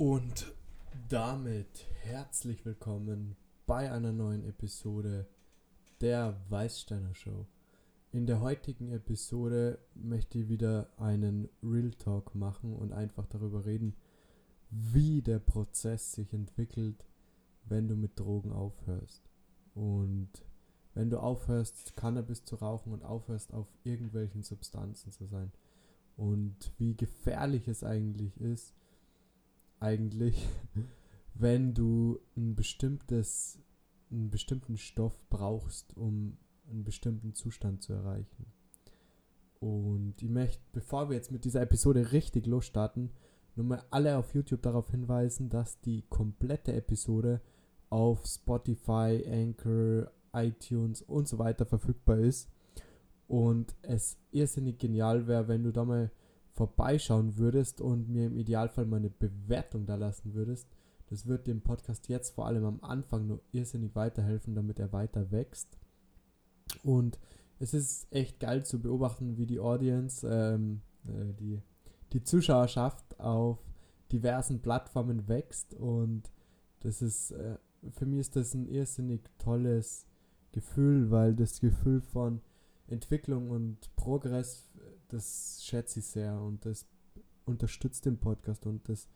[0.00, 0.50] Und
[1.10, 5.26] damit herzlich willkommen bei einer neuen Episode
[6.00, 7.46] der Weißsteiner Show.
[8.10, 13.94] In der heutigen Episode möchte ich wieder einen Real Talk machen und einfach darüber reden,
[14.70, 17.04] wie der Prozess sich entwickelt,
[17.66, 19.28] wenn du mit Drogen aufhörst.
[19.74, 20.30] Und
[20.94, 25.52] wenn du aufhörst, Cannabis zu rauchen und aufhörst, auf irgendwelchen Substanzen zu sein.
[26.16, 28.72] Und wie gefährlich es eigentlich ist,
[29.80, 30.46] eigentlich,
[31.34, 33.58] wenn du ein bestimmtes,
[34.10, 36.36] einen bestimmten Stoff brauchst, um
[36.70, 38.46] einen bestimmten Zustand zu erreichen.
[39.58, 43.10] Und ich möchte, bevor wir jetzt mit dieser Episode richtig losstarten,
[43.56, 47.40] nur mal alle auf YouTube darauf hinweisen, dass die komplette Episode
[47.90, 52.48] auf Spotify, Anchor, iTunes und so weiter verfügbar ist.
[53.28, 56.10] Und es irrsinnig genial wäre, wenn du da mal
[56.52, 60.68] vorbeischauen würdest und mir im Idealfall mal eine Bewertung da lassen würdest.
[61.08, 65.30] Das wird dem Podcast jetzt vor allem am Anfang nur irrsinnig weiterhelfen, damit er weiter
[65.30, 65.78] wächst.
[66.84, 67.18] Und
[67.58, 71.60] es ist echt geil zu beobachten, wie die Audience, ähm, äh, die,
[72.12, 73.58] die Zuschauerschaft auf
[74.12, 75.74] diversen Plattformen wächst.
[75.74, 76.30] Und
[76.80, 77.58] das ist, äh,
[77.90, 80.06] für mich ist das ein irrsinnig tolles
[80.52, 82.40] Gefühl, weil das Gefühl von
[82.90, 84.70] Entwicklung und Progress
[85.10, 86.86] das schätze ich sehr und das
[87.44, 89.08] unterstützt den Podcast und das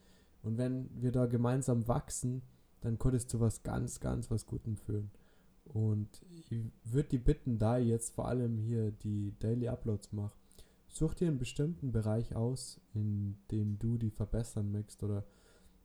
[0.42, 2.42] und wenn wir da gemeinsam wachsen,
[2.82, 5.10] dann könnte zu was ganz, ganz was Gutem führen.
[5.64, 10.36] Und ich würde die bitten, da jetzt vor allem hier die Daily Uploads mache,
[10.86, 15.24] such dir einen bestimmten Bereich aus, in dem du die verbessern möchtest oder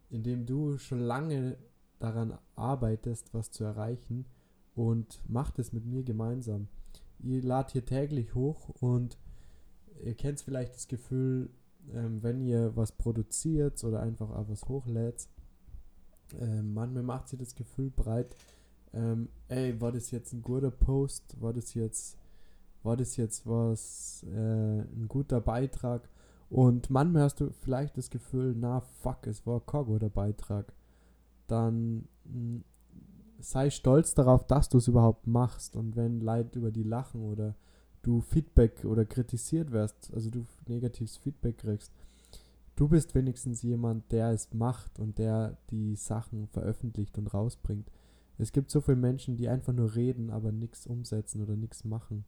[0.10, 1.58] in dem du schon lange
[2.00, 4.26] daran arbeitest, was zu erreichen
[4.76, 6.68] und mach das mit mir gemeinsam.
[7.20, 9.18] Ihr lad hier täglich hoch und
[10.04, 11.50] ihr kennt vielleicht das Gefühl,
[11.94, 15.28] ähm, wenn ihr was produziert oder einfach auch was hochlädt,
[16.40, 18.36] ähm, manchmal macht sie das Gefühl breit,
[18.94, 22.18] ähm, ey, war das jetzt ein guter Post, war das jetzt,
[22.84, 26.10] war das jetzt was, äh, ein guter Beitrag?
[26.50, 30.74] Und manchmal hast du vielleicht das Gefühl, na fuck, es war kein guter Beitrag,
[31.48, 32.64] dann mh, hm,
[33.40, 37.56] sei stolz darauf, dass du es überhaupt machst und wenn Leute über die lachen oder
[38.02, 41.92] du Feedback oder kritisiert wirst, also du negatives Feedback kriegst,
[42.76, 47.92] du bist wenigstens jemand, der es macht und der die Sachen veröffentlicht und rausbringt.
[48.38, 52.24] Es gibt so viele Menschen, die einfach nur reden, aber nichts umsetzen oder nichts machen.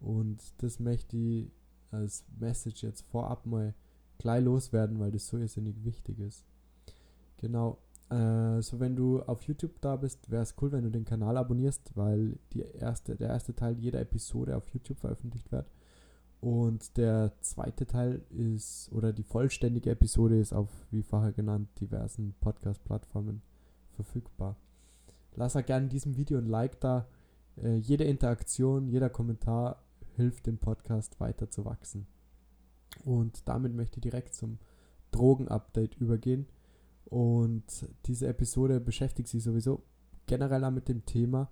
[0.00, 1.52] Und das möchte ich
[1.90, 3.74] als Message jetzt vorab mal
[4.18, 6.44] gleich loswerden, weil das so irrsinnig wichtig ist.
[7.36, 7.78] Genau.
[8.14, 11.36] Äh, so, wenn du auf YouTube da bist, wäre es cool, wenn du den Kanal
[11.36, 15.66] abonnierst, weil die erste, der erste Teil jeder Episode auf YouTube veröffentlicht wird.
[16.40, 22.34] Und der zweite Teil ist, oder die vollständige Episode ist auf, wie vorher genannt, diversen
[22.40, 23.42] Podcast-Plattformen
[23.96, 24.56] verfügbar.
[25.34, 27.08] Lass auch gerne in diesem Video ein Like da.
[27.56, 29.82] Äh, jede Interaktion, jeder Kommentar
[30.16, 32.06] hilft dem Podcast weiter zu wachsen.
[33.04, 34.58] Und damit möchte ich direkt zum
[35.10, 36.46] Drogen-Update übergehen.
[37.06, 39.84] Und diese Episode beschäftigt sich sowieso
[40.26, 41.50] generell mit dem Thema.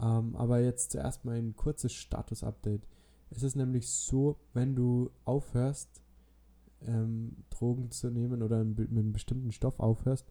[0.00, 2.86] Ähm, aber jetzt zuerst mal ein kurzes Status-Update.
[3.30, 6.02] Es ist nämlich so, wenn du aufhörst,
[6.82, 10.30] ähm, Drogen zu nehmen oder mit einem bestimmten Stoff aufhörst,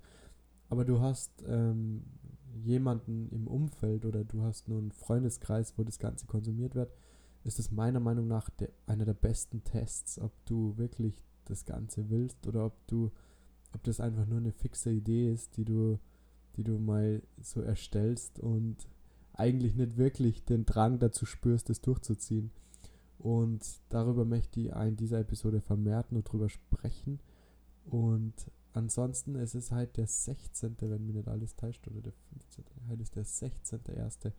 [0.69, 2.03] aber du hast ähm,
[2.63, 6.93] jemanden im Umfeld oder du hast nur einen Freundeskreis, wo das Ganze konsumiert wird,
[7.43, 12.09] ist es meiner Meinung nach der, einer der besten Tests, ob du wirklich das Ganze
[12.09, 13.11] willst oder ob du
[13.73, 15.99] ob das einfach nur eine fixe Idee ist, die du,
[16.55, 18.87] die du mal so erstellst und
[19.33, 22.51] eigentlich nicht wirklich den Drang dazu spürst, das durchzuziehen.
[23.17, 27.19] Und darüber möchte ich in dieser Episode vermehrt nur drüber sprechen.
[27.85, 28.33] Und
[28.73, 32.65] ansonsten, es ist halt der 16., wenn mir nicht alles täuscht, oder der 15.
[32.89, 34.31] Heute ist der 16.1.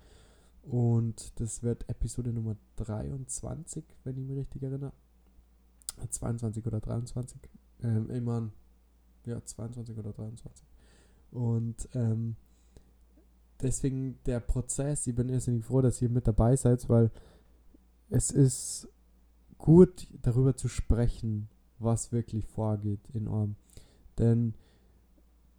[0.62, 4.93] Und das wird Episode Nummer 23, wenn ich mich richtig erinnere.
[6.09, 7.41] 22 oder 23.
[7.83, 8.50] Ähm, ich meine,
[9.27, 10.67] ja, 22 oder 23.
[11.31, 12.37] Und ähm,
[13.61, 17.11] deswegen der Prozess, ich bin irrsinnig froh, dass ihr mit dabei seid, weil
[18.11, 18.88] es ist
[19.59, 21.49] gut, darüber zu sprechen,
[21.79, 23.56] was wirklich vorgeht in eurem.
[24.19, 24.55] Denn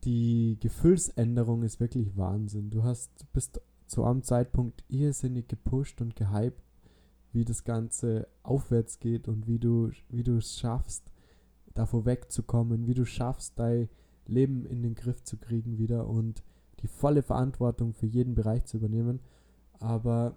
[0.03, 2.69] die Gefühlsänderung ist wirklich Wahnsinn.
[2.69, 6.63] Du hast bist zu einem Zeitpunkt irrsinnig gepusht und gehypt,
[7.33, 11.11] wie das Ganze aufwärts geht und wie du wie du es schaffst,
[11.75, 13.89] davor wegzukommen, wie du schaffst, dein
[14.25, 16.43] Leben in den Griff zu kriegen wieder und
[16.79, 19.19] die volle Verantwortung für jeden Bereich zu übernehmen.
[19.79, 20.35] Aber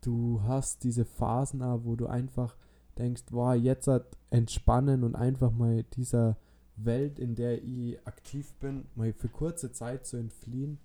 [0.00, 2.56] du hast diese Phasen, wo du einfach
[2.98, 6.36] denkst, boah, jetzt hat entspannen und einfach mal dieser
[6.76, 10.78] Welt, in der ich aktiv bin, mal für kurze Zeit zu entfliehen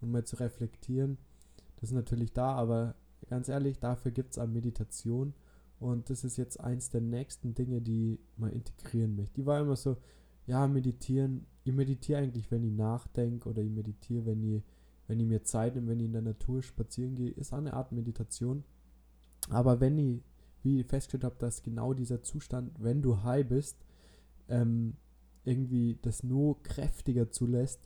[0.00, 1.18] und mal zu reflektieren.
[1.76, 2.94] Das ist natürlich da, aber
[3.28, 5.34] ganz ehrlich, dafür gibt es auch Meditation.
[5.82, 9.34] Und das ist jetzt eins der nächsten Dinge, die man integrieren möchte.
[9.34, 9.96] Die war immer so,
[10.46, 11.44] ja, meditieren.
[11.64, 14.62] Ich meditiere eigentlich, wenn ich nachdenke oder ich meditiere, wenn ich,
[15.08, 17.72] wenn ich mir Zeit nehme, wenn ich in der Natur spazieren gehe, ist auch eine
[17.74, 18.62] Art Meditation.
[19.50, 20.22] Aber wenn ich,
[20.62, 23.84] wie ich festgestellt habe, dass genau dieser Zustand, wenn du high bist,
[24.48, 24.94] ähm,
[25.44, 27.80] irgendwie das nur kräftiger zulässt,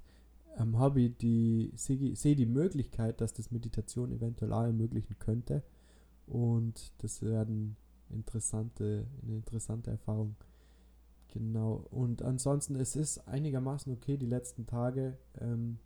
[0.58, 5.62] ähm, habe ich die, sehe seh die Möglichkeit, dass das Meditation eventuell auch ermöglichen könnte.
[6.26, 7.76] Und das werden
[8.11, 10.37] interessante, eine interessante Erfahrung.
[11.29, 11.85] Genau.
[11.91, 15.79] Und ansonsten, es ist einigermaßen okay, die letzten Tage, ähm,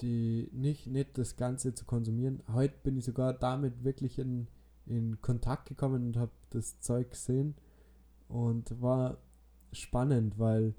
[0.00, 2.42] die nicht, nicht das Ganze zu konsumieren.
[2.52, 4.48] Heute bin ich sogar damit wirklich in,
[4.86, 7.54] in Kontakt gekommen und habe das Zeug gesehen
[8.28, 9.18] und war
[9.72, 10.74] spannend, weil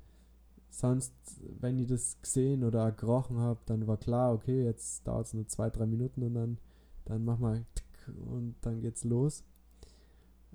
[0.70, 1.14] sonst,
[1.60, 5.48] wenn ich das gesehen oder gerochen habe, dann war klar, okay, jetzt dauert es nur
[5.48, 6.58] zwei, drei Minuten und dann,
[7.06, 7.66] dann mach mal
[8.08, 9.44] und dann geht's los.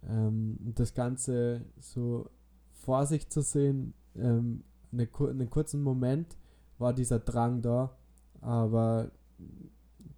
[0.09, 2.31] Ähm, das Ganze so
[2.73, 6.37] vor sich zu sehen, ähm, eine, einen kurzen Moment
[6.79, 7.97] war dieser Drang da,
[8.41, 9.11] aber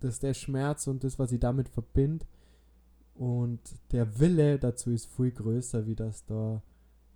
[0.01, 2.27] das der Schmerz und das, was ich damit verbinde
[3.15, 3.61] und
[3.93, 6.63] der Wille dazu ist viel größer, wie das da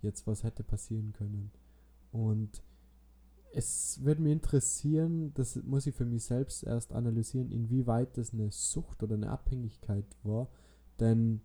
[0.01, 1.51] jetzt was hätte passieren können.
[2.11, 2.61] Und
[3.55, 8.51] es würde mich interessieren, das muss ich für mich selbst erst analysieren, inwieweit das eine
[8.51, 10.49] Sucht oder eine Abhängigkeit war.
[10.99, 11.39] Denn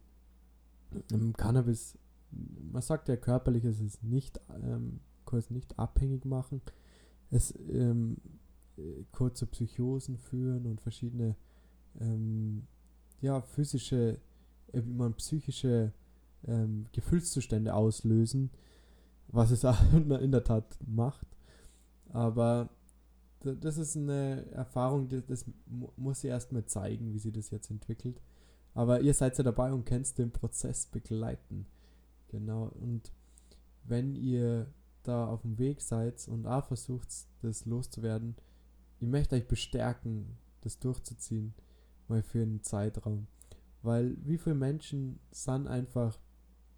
[1.13, 1.97] im Cannabis,
[2.33, 6.61] man sagt ja körperlich, es ist nicht, ähm, kann es nicht abhängig machen.
[7.31, 8.17] Es ähm,
[9.13, 11.37] kurze Psychosen führen und verschiedene
[12.01, 12.67] ähm,
[13.21, 14.19] ja, physische,
[14.73, 15.93] äh, man psychische
[16.45, 18.51] ähm, Gefühlszustände auslösen,
[19.29, 19.63] was es
[19.93, 21.30] in der Tat macht.
[22.13, 22.71] Aber
[23.41, 25.45] das ist eine Erfahrung, das, das
[25.97, 28.21] muss ich erstmal zeigen, wie sie das jetzt entwickelt.
[28.75, 31.67] Aber ihr seid ja dabei und könnt den Prozess begleiten.
[32.29, 32.71] Genau.
[32.81, 33.13] Und
[33.85, 34.67] wenn ihr
[35.03, 37.09] da auf dem Weg seid und auch versucht,
[37.43, 38.37] das loszuwerden,
[39.01, 41.55] ich möchte euch bestärken, das durchzuziehen,
[42.09, 43.27] mal für einen Zeitraum.
[43.83, 46.19] Weil wie viele Menschen sind einfach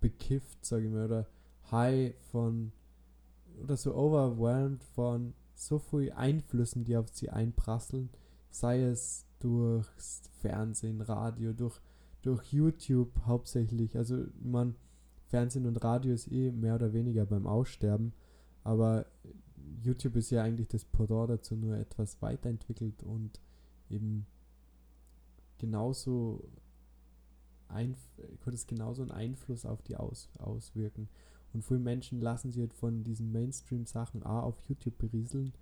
[0.00, 1.26] bekifft, sage ich mal, oder
[1.70, 2.72] high von
[3.62, 8.10] oder so overwhelmed von so viel Einflüssen, die auf sie einprasseln,
[8.50, 9.86] sei es durch
[10.40, 11.80] Fernsehen, Radio, durch,
[12.22, 13.96] durch YouTube hauptsächlich.
[13.96, 14.76] Also man,
[15.26, 18.12] Fernsehen und Radio ist eh mehr oder weniger beim Aussterben,
[18.64, 19.06] aber
[19.82, 23.40] YouTube ist ja eigentlich das Pendant dazu nur etwas weiterentwickelt und
[23.88, 24.26] eben
[25.58, 26.44] genauso
[27.68, 27.96] ein,
[28.42, 31.08] könnte es genauso einen Einfluss auf die aus, auswirken.
[31.52, 35.52] Und viele Menschen lassen sich halt von diesen Mainstream-Sachen A auf YouTube berieseln,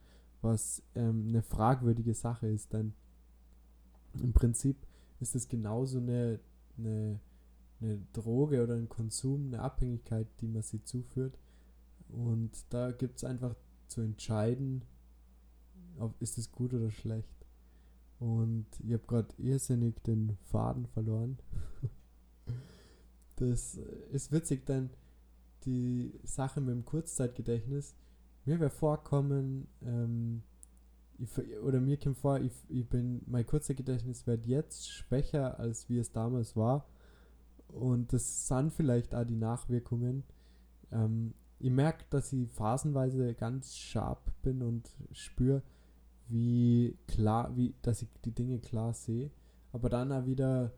[0.41, 2.95] was ähm, eine fragwürdige Sache ist, denn
[4.15, 4.77] im Prinzip
[5.21, 6.41] ist es genauso eine,
[6.79, 7.21] eine,
[7.81, 11.39] eine Droge oder ein Konsum, eine Abhängigkeit, die man sie zuführt.
[12.09, 13.55] Und da gibt es einfach
[13.87, 14.83] zu entscheiden,
[15.99, 17.47] ob ist es gut oder schlecht.
[18.19, 21.39] Und ich habe gerade irrsinnig den Faden verloren.
[23.37, 23.79] das
[24.13, 24.91] ist witzig, denn
[25.65, 27.95] die Sache mit dem Kurzzeitgedächtnis,
[28.45, 30.43] mir wäre vorkommen, ähm,
[31.19, 31.29] ich,
[31.63, 36.13] oder mir kommt vor, ich, ich bin, mein Kurzzeitgedächtnis wird jetzt schwächer, als wie es
[36.13, 36.87] damals war.
[37.69, 40.25] Und das sind vielleicht auch die Nachwirkungen.
[40.91, 45.63] Ähm, ich merke, dass ich phasenweise ganz scharf bin und spüre,
[46.29, 49.31] wie klar, wie, dass ich die Dinge klar sehe.
[49.73, 50.73] Aber dann auch wieder,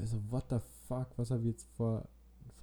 [0.00, 2.08] also what the fuck, was habe ich jetzt vor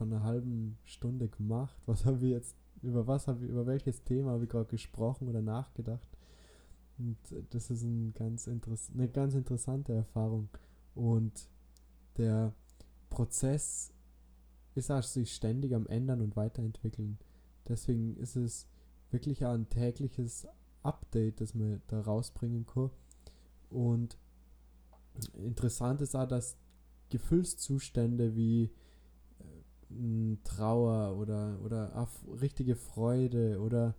[0.01, 1.79] von einer halben Stunde gemacht?
[1.85, 5.29] Was habe ich jetzt, über was habe ich, über welches Thema habe ich gerade gesprochen
[5.29, 6.09] oder nachgedacht?
[6.97, 7.17] Und
[7.51, 10.49] das ist ein ganz eine ganz interessante Erfahrung.
[10.95, 11.47] Und
[12.17, 12.51] der
[13.11, 13.93] Prozess
[14.73, 17.19] ist auch sich ständig am Ändern und Weiterentwickeln.
[17.67, 18.67] Deswegen ist es
[19.11, 20.47] wirklich ein tägliches
[20.81, 22.89] Update, das man da rausbringen kann.
[23.69, 24.17] Und
[25.35, 26.57] interessant ist auch, dass
[27.09, 28.71] Gefühlszustände wie
[30.43, 32.07] Trauer oder, oder
[32.41, 33.95] richtige Freude oder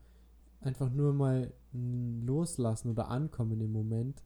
[0.61, 4.23] einfach nur mal loslassen oder ankommen im Moment,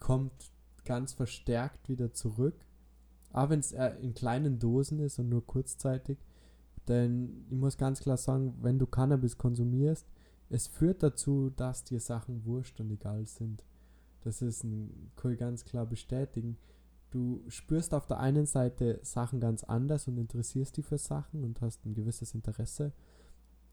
[0.00, 0.52] kommt
[0.84, 2.54] ganz verstärkt wieder zurück.
[3.32, 6.18] Auch wenn es in kleinen Dosen ist und nur kurzzeitig.
[6.88, 10.06] Denn ich muss ganz klar sagen, wenn du Cannabis konsumierst,
[10.48, 13.64] es führt dazu, dass dir Sachen wurscht und egal sind.
[14.22, 16.56] Das ist ein, kann ich ganz klar bestätigen
[17.16, 21.62] du spürst auf der einen Seite Sachen ganz anders und interessierst dich für Sachen und
[21.62, 22.92] hast ein gewisses Interesse.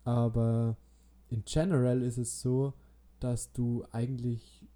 [0.06, 0.78] aber
[1.30, 2.74] in general ist es so,
[3.20, 4.68] dass du eigentlich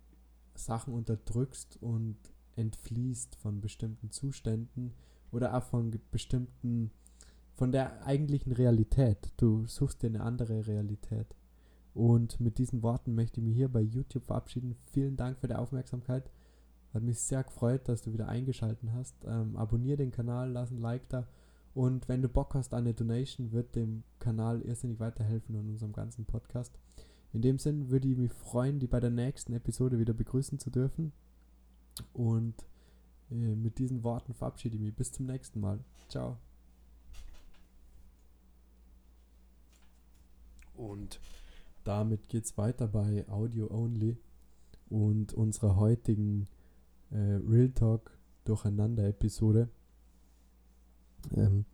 [0.56, 2.18] Sachen unterdrückst und
[2.56, 4.94] entfließt von bestimmten Zuständen
[5.32, 6.92] oder auch von bestimmten,
[7.54, 9.32] von der eigentlichen Realität.
[9.38, 11.36] Du suchst dir eine andere Realität.
[11.94, 14.76] Und mit diesen Worten möchte ich mich hier bei YouTube verabschieden.
[14.92, 16.30] Vielen Dank für die Aufmerksamkeit.
[16.94, 19.16] Hat mich sehr gefreut, dass du wieder eingeschaltet hast.
[19.26, 21.28] Ähm, abonnier den Kanal, lass ein Like da.
[21.74, 26.26] Und wenn du Bock hast, eine Donation wird dem Kanal irrsinnig weiterhelfen und unserem ganzen
[26.26, 26.80] Podcast.
[27.34, 30.72] In dem Sinn würde ich mich freuen, die bei der nächsten Episode wieder begrüßen zu
[30.72, 31.12] dürfen.
[32.14, 32.56] Und
[33.30, 34.96] äh, mit diesen Worten verabschiede ich mich.
[34.96, 35.80] Bis zum nächsten Mal.
[36.08, 36.38] Ciao.
[40.74, 41.20] Und
[41.84, 44.18] damit geht es weiter bei Audio Only
[44.90, 46.48] und unserer heutigen
[47.12, 49.70] äh, Real Talk Durcheinander Episode.
[51.36, 51.66] Ähm,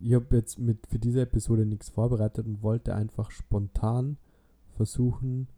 [0.00, 4.16] ich habe jetzt mit für diese Episode nichts vorbereitet und wollte einfach spontan
[4.74, 5.48] versuchen,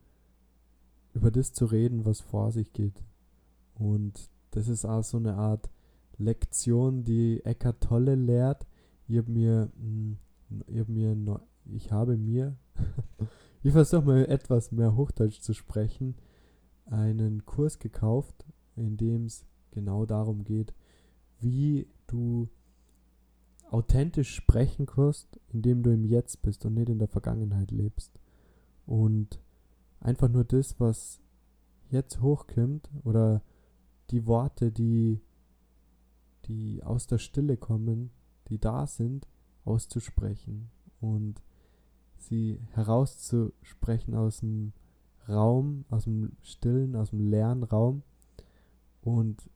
[1.14, 3.02] über das zu reden, was vor sich geht.
[3.74, 5.70] Und das ist auch so eine Art
[6.18, 8.66] Lektion, die Eckart Tolle lehrt.
[9.08, 10.18] Ich habe mir, hm,
[10.66, 11.40] ich habe mir,
[11.72, 12.56] ich habe mir,
[13.62, 16.16] ich versuche mal etwas mehr Hochdeutsch zu sprechen,
[16.86, 18.44] einen Kurs gekauft,
[18.76, 20.74] in dem es genau darum geht,
[21.40, 22.48] wie du
[23.70, 28.18] authentisch sprechen kannst, indem du im Jetzt bist und nicht in der Vergangenheit lebst.
[28.86, 29.40] Und
[30.00, 31.20] einfach nur das, was
[31.90, 33.42] jetzt hochkommt oder
[34.10, 35.20] die Worte, die,
[36.46, 38.10] die aus der Stille kommen,
[38.48, 39.26] die da sind,
[39.64, 41.42] auszusprechen und
[42.16, 44.72] sie herauszusprechen aus dem
[45.28, 48.02] Raum, aus dem stillen, aus dem leeren Raum
[49.04, 49.50] und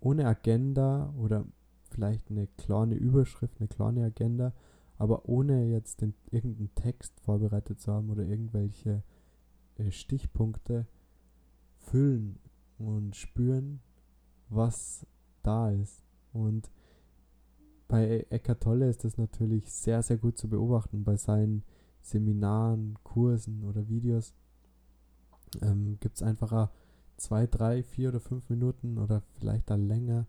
[0.00, 1.44] ohne Agenda oder
[1.90, 4.52] vielleicht eine kleine Überschrift, eine kleine Agenda,
[4.96, 9.02] aber ohne jetzt den, irgendeinen Text vorbereitet zu haben oder irgendwelche
[9.76, 10.86] äh, Stichpunkte
[11.78, 12.38] füllen
[12.78, 13.80] und spüren,
[14.48, 15.06] was
[15.42, 16.04] da ist.
[16.32, 16.70] Und
[17.88, 21.64] bei Eckart Tolle ist das natürlich sehr, sehr gut zu beobachten bei seinen
[22.00, 24.34] Seminaren, Kursen oder Videos.
[25.62, 26.68] Ähm, Gibt es einfach auch
[27.18, 30.26] zwei, drei, vier oder fünf Minuten oder vielleicht dann länger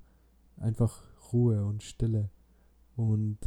[0.58, 2.30] einfach Ruhe und Stille.
[2.96, 3.38] Und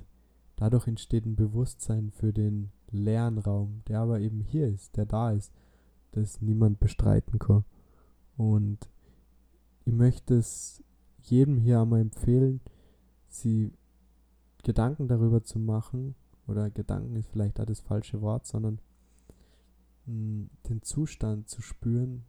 [0.57, 5.33] dadurch entsteht ein Bewusstsein für den leeren Raum, der aber eben hier ist, der da
[5.33, 5.53] ist,
[6.13, 7.65] das niemand bestreiten kann.
[8.37, 8.89] Und
[9.85, 10.83] ich möchte es
[11.23, 12.61] jedem hier einmal empfehlen,
[13.29, 13.73] sie
[14.63, 16.15] Gedanken darüber zu machen,
[16.47, 18.81] oder Gedanken ist vielleicht auch das falsche Wort, sondern
[20.07, 22.25] mh, hm, den Zustand zu spüren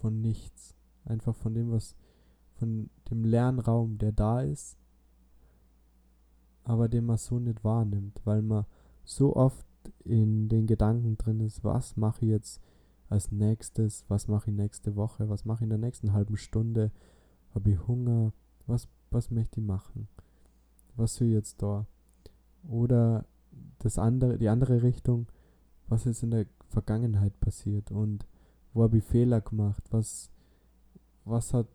[0.00, 0.74] von nichts.
[1.04, 1.94] Einfach von dem, was,
[2.56, 4.76] von dem leeren Raum, der da ist,
[6.64, 8.66] aber den man so nicht wahrnimmt, weil man
[9.04, 9.66] so oft
[10.04, 12.60] in den Gedanken drin ist, was mache ich jetzt
[13.08, 16.92] als nächstes, was mache ich nächste Woche, was mache ich in der nächsten halben Stunde,
[17.54, 18.32] habe ich Hunger,
[18.66, 20.08] was, was möchte ich machen,
[20.96, 21.86] was soll ich jetzt da?
[22.68, 23.24] Oder
[23.78, 25.26] das andere, die andere Richtung,
[25.88, 28.26] was ist in der Vergangenheit passiert und
[28.72, 30.30] wo habe ich Fehler gemacht, was,
[31.24, 31.68] was hat,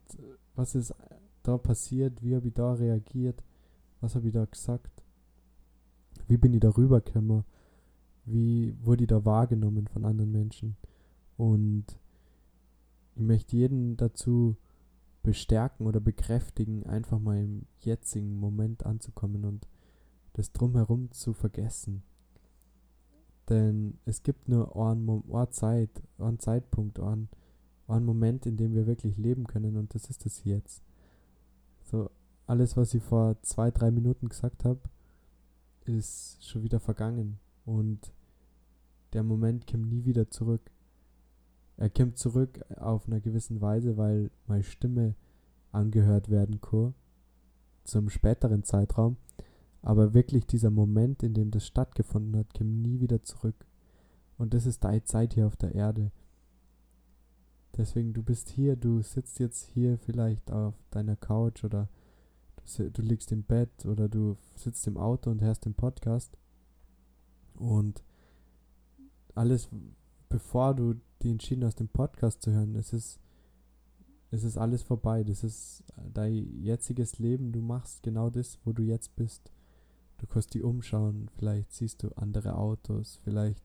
[0.55, 0.93] was ist
[1.43, 3.43] da passiert, wie habe ich da reagiert,
[4.01, 5.03] was habe ich da gesagt,
[6.27, 7.43] wie bin ich darüber gekommen,
[8.25, 10.75] wie wurde ich da wahrgenommen von anderen Menschen.
[11.37, 11.85] Und
[13.15, 14.55] ich möchte jeden dazu
[15.23, 19.67] bestärken oder bekräftigen, einfach mal im jetzigen Moment anzukommen und
[20.33, 22.03] das drumherum zu vergessen.
[23.49, 27.29] Denn es gibt nur eine, eine Zeit, einen Zeitpunkt, einen,
[27.87, 30.83] einen Moment, in dem wir wirklich leben können und das ist das jetzt.
[31.83, 32.09] So,
[32.47, 34.79] alles, was ich vor zwei, drei Minuten gesagt habe,
[35.85, 38.11] ist schon wieder vergangen und
[39.13, 40.71] der Moment kommt nie wieder zurück.
[41.77, 45.15] Er kommt zurück auf einer gewissen Weise, weil meine Stimme
[45.71, 46.93] angehört werden kann
[47.83, 49.17] zum späteren Zeitraum.
[49.85, 53.67] Aber wirklich dieser Moment, in dem das stattgefunden hat, kommt nie wieder zurück.
[54.35, 56.11] Und das ist deine Zeit hier auf der Erde.
[57.77, 61.87] Deswegen, du bist hier, du sitzt jetzt hier vielleicht auf deiner Couch oder
[62.55, 66.35] du, du liegst im Bett oder du sitzt im Auto und hörst den Podcast.
[67.53, 68.03] Und
[69.35, 69.69] alles,
[70.29, 73.19] bevor du die entschieden hast, den Podcast zu hören, es ist,
[74.31, 75.23] es ist alles vorbei.
[75.23, 77.51] Das ist dein jetziges Leben.
[77.51, 79.51] Du machst genau das, wo du jetzt bist.
[80.17, 81.29] Du kannst dich umschauen.
[81.37, 83.19] Vielleicht siehst du andere Autos.
[83.23, 83.63] Vielleicht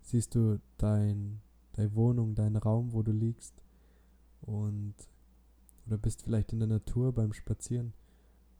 [0.00, 1.40] siehst du dein,
[1.72, 3.54] deine Wohnung, deinen Raum, wo du liegst.
[4.40, 4.94] Und
[5.86, 7.92] oder bist vielleicht in der Natur beim Spazieren.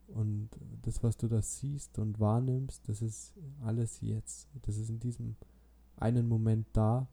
[0.09, 0.51] Und
[0.83, 4.49] das, was du da siehst und wahrnimmst, das ist alles jetzt.
[4.63, 5.37] Das ist in diesem
[5.97, 7.09] einen Moment da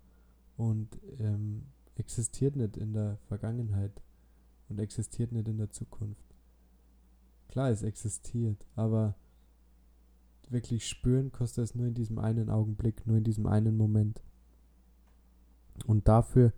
[0.57, 1.63] und ähm,
[1.95, 4.01] existiert nicht in der Vergangenheit
[4.67, 6.25] und existiert nicht in der Zukunft.
[7.47, 9.15] Klar, es existiert, aber
[10.51, 14.21] wirklich spüren kostet es nur in diesem einen Augenblick, nur in diesem einen Moment.
[15.85, 16.53] Und dafür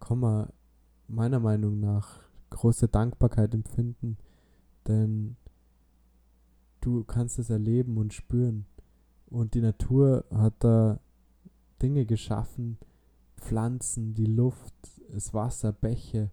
[0.00, 0.52] kann man
[1.08, 4.18] meiner Meinung nach große Dankbarkeit empfinden,
[4.86, 5.36] denn
[6.80, 8.66] du kannst es erleben und spüren.
[9.28, 11.00] Und die Natur hat da
[11.82, 12.78] Dinge geschaffen,
[13.36, 14.74] Pflanzen, die Luft,
[15.12, 16.30] das Wasser, Bäche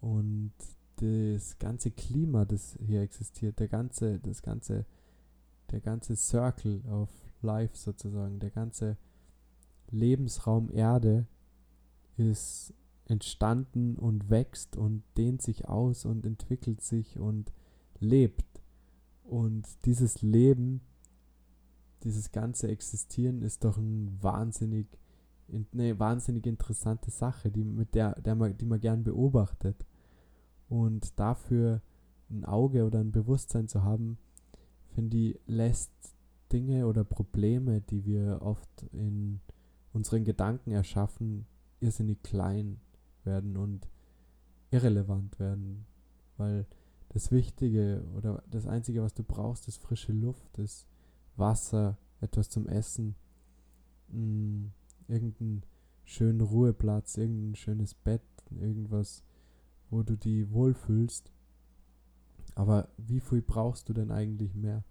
[0.00, 0.52] und
[0.96, 4.84] das ganze Klima, das hier existiert, der ganze, das ganze,
[5.72, 7.10] der ganze Circle of
[7.42, 8.96] Life sozusagen, der ganze
[9.90, 11.26] Lebensraum Erde
[12.16, 12.74] ist
[13.06, 17.52] entstanden und wächst und dehnt sich aus und entwickelt sich und
[17.98, 18.62] lebt.
[19.24, 20.80] Und dieses Leben,
[22.04, 24.86] dieses ganze Existieren ist doch ein wahnsinnig,
[25.72, 29.84] eine wahnsinnig interessante Sache, die, mit der, der man, die man gern beobachtet.
[30.68, 31.82] Und dafür
[32.30, 34.18] ein Auge oder ein Bewusstsein zu haben,
[35.08, 35.92] ich, lässt
[36.52, 39.40] Dinge oder Probleme, die wir oft in
[39.92, 41.46] unseren Gedanken erschaffen,
[41.80, 42.80] irrsinnig klein
[43.24, 43.88] werden und
[44.70, 45.86] irrelevant werden.
[46.36, 46.66] Weil
[47.10, 50.86] das Wichtige oder das Einzige, was du brauchst, ist frische Luft, ist
[51.36, 53.14] Wasser, etwas zum Essen,
[54.08, 54.72] mh, mm,
[55.08, 55.62] irgendeinen
[56.04, 59.24] schönen Ruheplatz, irgendein schönes Bett, irgendwas,
[59.90, 61.32] wo du dich wohlfühlst.
[62.54, 64.84] Aber wie viel brauchst du denn eigentlich mehr?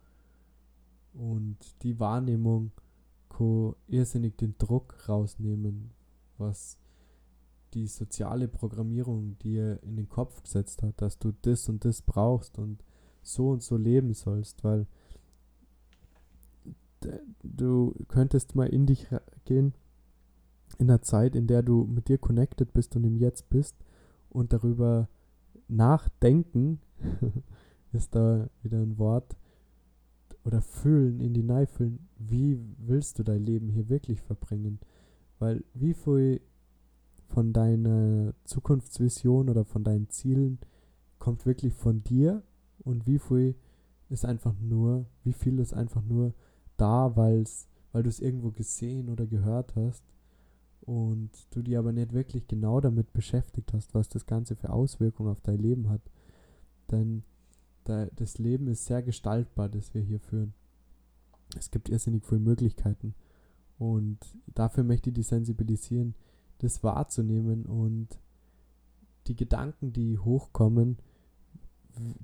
[1.20, 2.72] Und die Wahrnehmung
[3.28, 5.92] kann irrsinnig den Druck rausnehmen,
[6.38, 6.80] was
[7.74, 12.58] die soziale Programmierung dir in den Kopf gesetzt hat, dass du das und das brauchst
[12.58, 12.86] und
[13.22, 14.88] so und so leben sollst, weil
[17.44, 19.08] du könntest mal in dich
[19.44, 19.74] gehen,
[20.78, 23.76] in der Zeit, in der du mit dir connected bist und im Jetzt bist
[24.30, 25.10] und darüber
[25.68, 26.80] nachdenken,
[27.92, 29.36] ist da wieder ein Wort,
[30.44, 34.80] oder fühlen, in die fühlen, wie willst du dein Leben hier wirklich verbringen?
[35.38, 36.42] Weil wie viel
[37.28, 40.60] von deiner Zukunftsvision oder von deinen Zielen
[41.20, 42.44] kommt wirklich von dir
[42.80, 43.56] und wie viel
[44.10, 46.34] ist einfach nur, wie viel ist einfach nur
[46.78, 50.04] da, weil's, weil du es irgendwo gesehen oder gehört hast
[50.82, 55.30] und du dir aber nicht wirklich genau damit beschäftigt hast, was das Ganze für Auswirkungen
[55.30, 56.02] auf dein Leben hat.
[56.90, 57.24] Denn
[57.90, 60.54] das Leben ist sehr gestaltbar, das wir hier führen.
[61.58, 63.16] Es gibt irrsinnig viele Möglichkeiten.
[63.78, 66.16] Und dafür möchte ich die sensibilisieren,
[66.60, 68.20] das wahrzunehmen und
[69.28, 70.98] die Gedanken, die hochkommen,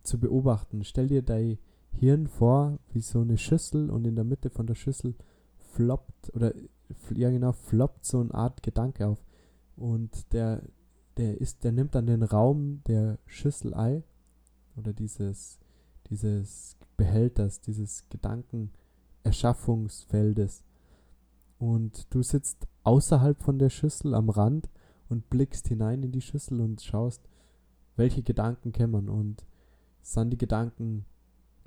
[0.04, 0.84] zu beobachten.
[0.84, 1.58] Stell dir dein
[1.92, 5.16] Hirn vor wie so eine Schüssel und in der Mitte von der Schüssel
[5.58, 6.54] floppt oder
[7.14, 9.26] ja genau floppt so eine Art Gedanke auf
[9.76, 10.62] und der
[11.18, 14.04] der ist der nimmt dann den Raum der Schüssel ein
[14.76, 15.60] oder dieses
[16.10, 20.64] dieses Behälters dieses Gedankenerschaffungsfeldes.
[21.58, 24.70] Und du sitzt außerhalb von der Schüssel am Rand
[25.10, 27.28] und blickst hinein in die Schüssel und schaust,
[27.96, 29.10] welche Gedanken kämmern.
[29.10, 29.46] Und
[30.02, 31.06] sind die Gedanken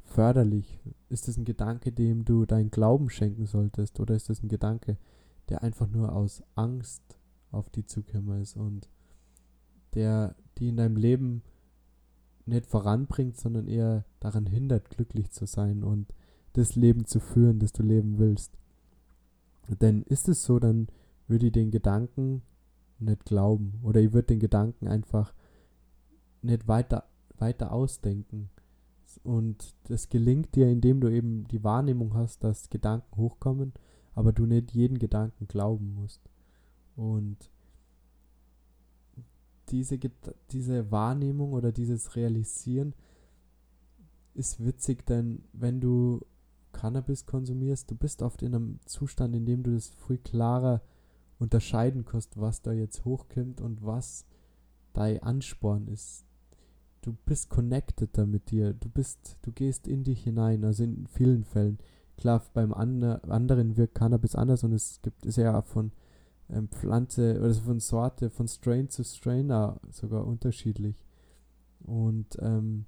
[0.02, 0.80] förderlich?
[1.08, 4.00] Ist es ein Gedanke, dem du deinen Glauben schenken solltest?
[4.00, 4.96] Oder ist es ein Gedanke,
[5.48, 7.02] der einfach nur aus Angst
[7.50, 8.90] auf die zukämmer ist und
[9.94, 11.42] der die in deinem Leben
[12.48, 16.12] nicht voranbringt, sondern eher daran hindert, glücklich zu sein und
[16.54, 18.56] das Leben zu führen, das du leben willst.
[19.80, 20.88] Denn ist es so, dann
[21.26, 22.42] würde ich den Gedanken
[22.98, 25.34] nicht glauben oder ich würde den Gedanken einfach
[26.42, 27.04] nicht weiter,
[27.36, 28.50] weiter ausdenken.
[29.22, 33.72] Und das gelingt dir, indem du eben die Wahrnehmung hast, dass Gedanken hochkommen,
[34.14, 36.22] aber du nicht jeden Gedanken glauben musst.
[36.96, 37.50] Und
[39.70, 39.98] diese,
[40.50, 42.94] diese Wahrnehmung oder dieses Realisieren
[44.34, 46.20] ist witzig, denn wenn du
[46.72, 50.82] Cannabis konsumierst, du bist oft in einem Zustand, in dem du das viel klarer
[51.38, 54.26] unterscheiden kannst, was da jetzt hochkommt und was
[54.92, 56.24] dein Ansporn ist.
[57.00, 61.06] Du bist connected da mit dir, du bist, du gehst in dich hinein, also in
[61.06, 61.78] vielen Fällen.
[62.16, 65.92] Klar, beim ander, anderen wirkt Cannabis anders und es gibt, ist ja von
[66.50, 69.48] ähm, Pflanze oder von Sorte, von Strain zu Strain
[69.90, 71.04] sogar unterschiedlich.
[71.80, 72.86] Und ähm,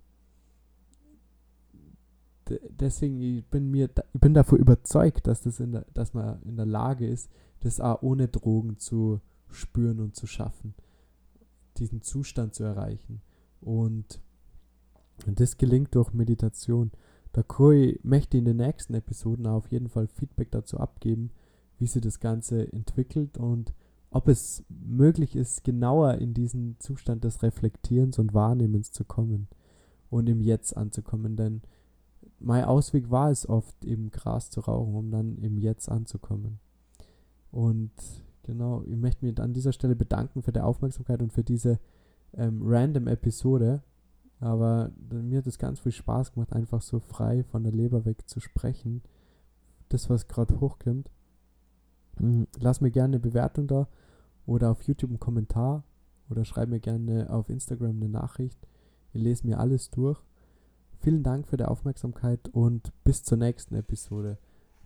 [2.70, 6.56] deswegen ich bin mir ich bin davon überzeugt, dass das in der, dass man in
[6.56, 9.20] der Lage ist, das auch ohne Drogen zu
[9.50, 10.74] spüren und zu schaffen,
[11.76, 13.20] diesen Zustand zu erreichen.
[13.60, 14.20] Und
[15.26, 16.90] Und das gelingt durch Meditation.
[17.32, 21.30] Da Koi möchte in den nächsten Episoden auf jeden Fall Feedback dazu abgeben,
[21.80, 23.72] wie sich das Ganze entwickelt und
[24.10, 29.48] ob es möglich ist, genauer in diesen Zustand des Reflektierens und Wahrnehmens zu kommen
[30.10, 31.36] und im Jetzt anzukommen.
[31.36, 31.62] Denn
[32.40, 36.58] mein Ausweg war es oft, eben Gras zu rauchen, um dann im Jetzt anzukommen.
[37.52, 37.92] Und
[38.42, 41.78] genau, ich möchte mich an dieser Stelle bedanken für die Aufmerksamkeit und für diese
[42.34, 43.82] ähm, random Episode.
[44.40, 48.28] Aber mir hat es ganz viel Spaß gemacht, einfach so frei von der Leber weg
[48.28, 49.02] zu sprechen.
[49.88, 51.10] Das, was gerade hochkommt.
[52.20, 52.46] Mhm.
[52.58, 53.88] Lass mir gerne eine Bewertung da
[54.46, 55.84] oder auf YouTube einen Kommentar
[56.28, 58.58] oder schreib mir gerne auf Instagram eine Nachricht.
[59.12, 60.20] Ich lese mir alles durch.
[61.00, 64.38] Vielen Dank für die Aufmerksamkeit und bis zur nächsten Episode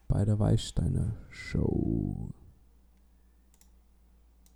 [0.07, 2.31] bei der Weißsteiner Show.